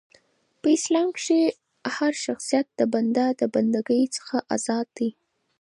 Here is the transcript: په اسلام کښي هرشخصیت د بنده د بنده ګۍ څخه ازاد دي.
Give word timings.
په 0.59 0.67
اسلام 0.77 1.07
کښي 1.15 1.41
هرشخصیت 1.95 2.65
د 2.79 2.81
بنده 2.93 3.25
د 3.41 3.41
بنده 3.53 3.79
ګۍ 3.89 4.03
څخه 4.15 4.35
ازاد 4.55 4.87
دي. 4.97 5.09